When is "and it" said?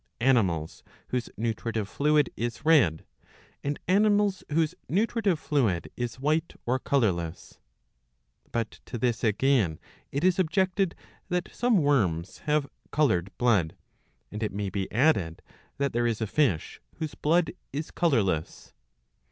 14.31-14.51